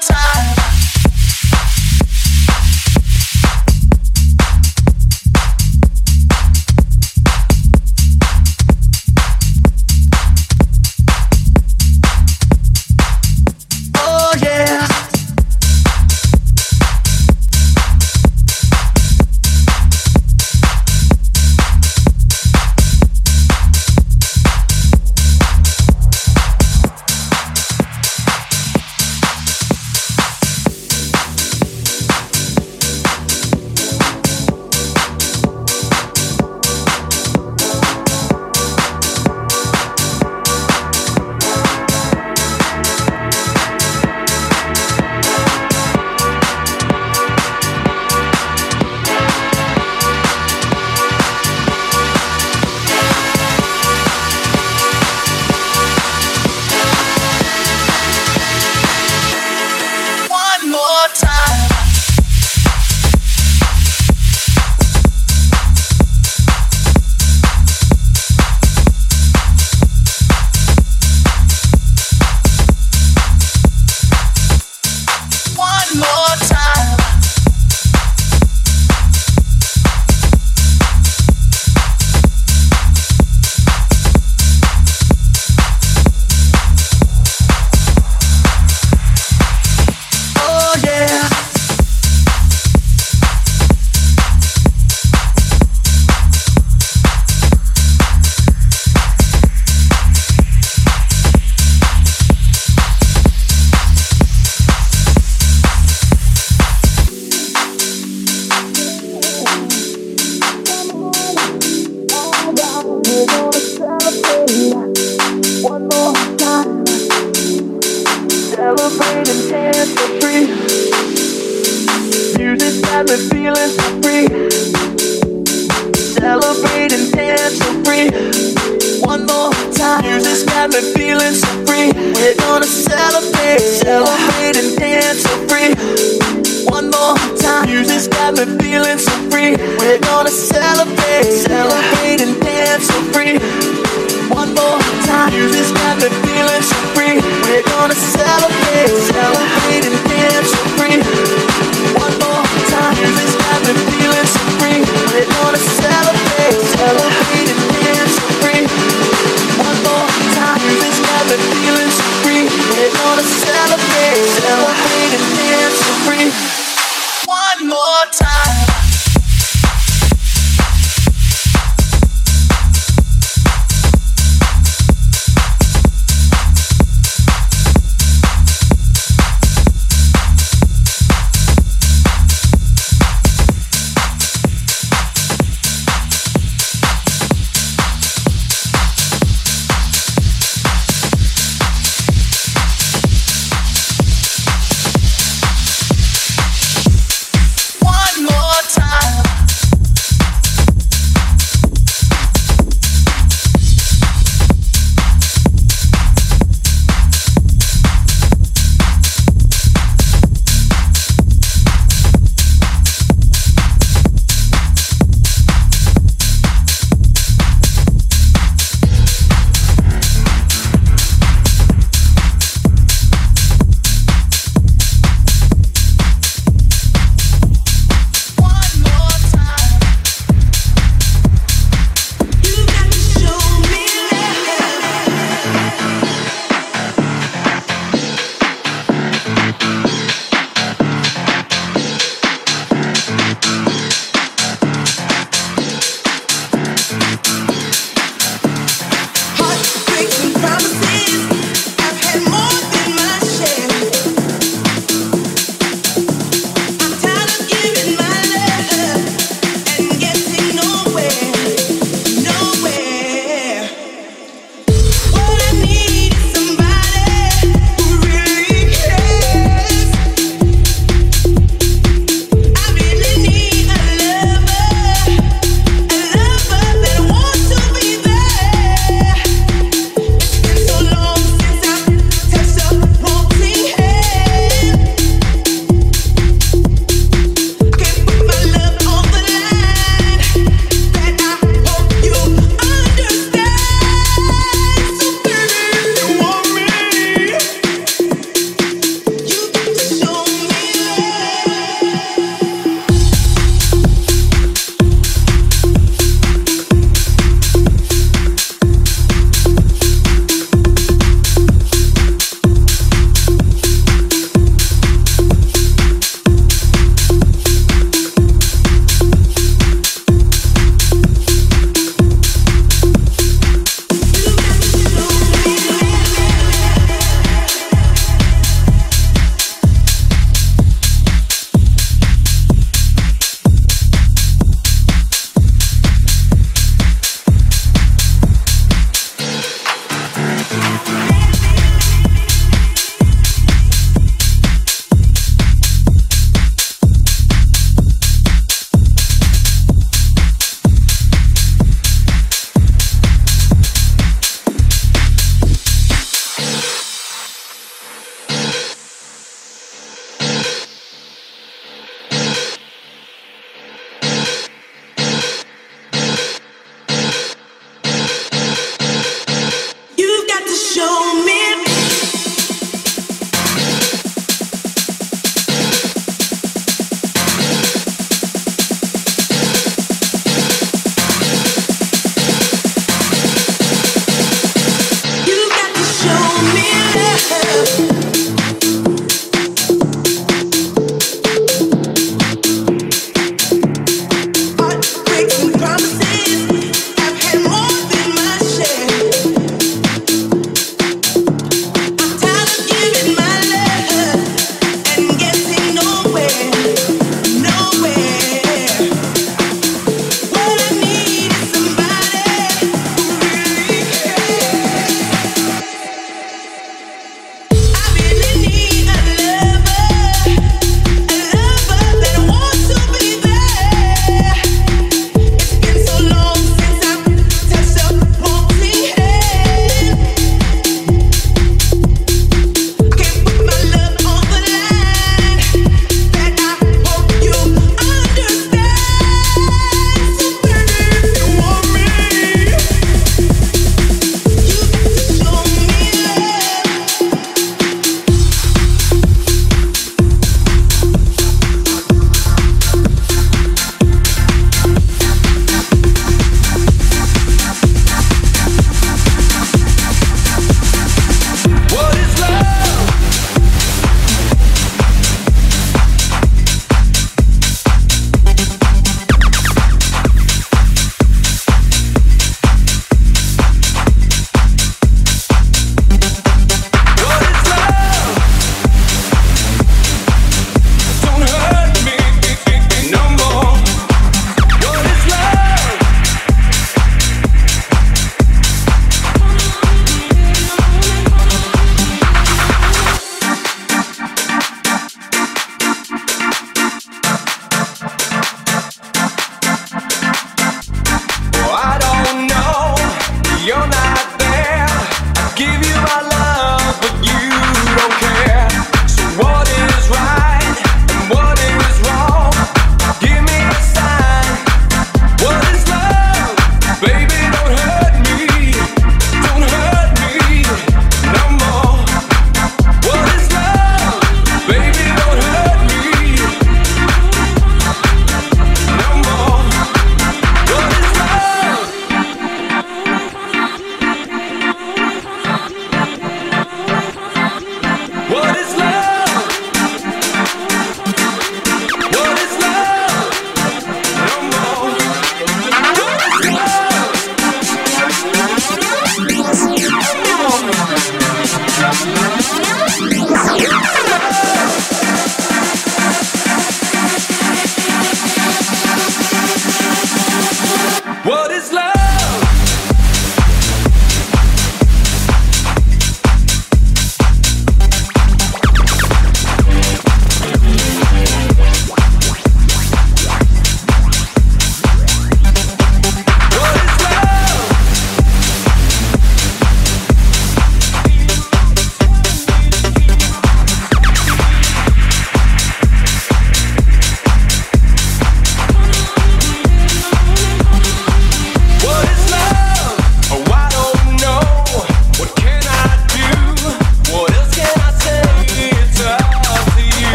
time. 0.00 0.23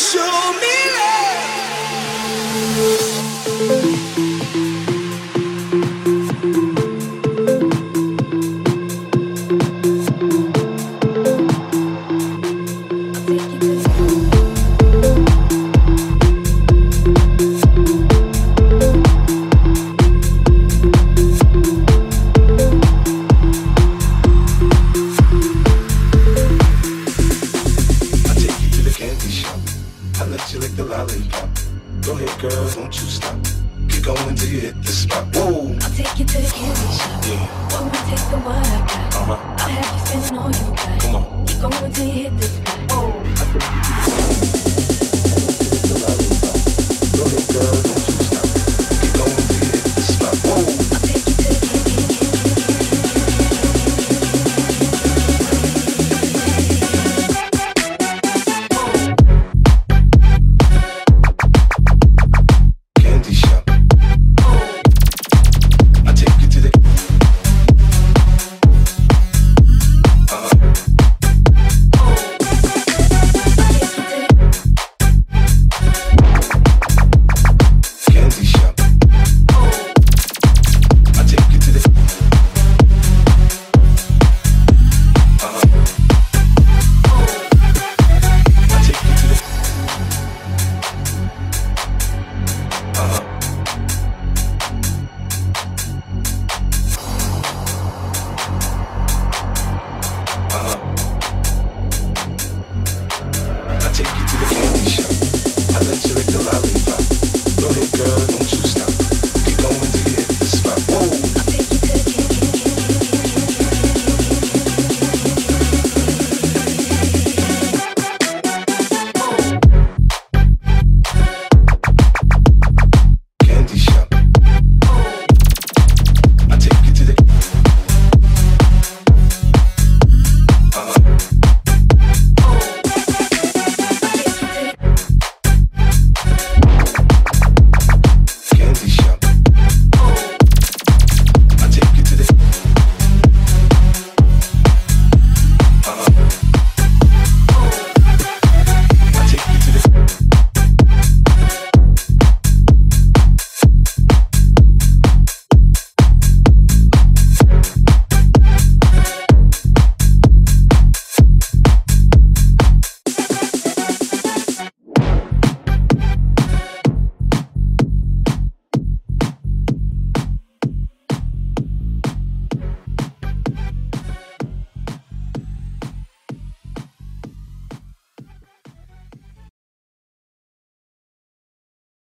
Come 0.00 0.56
me 0.60 0.66
I'll 0.96 1.29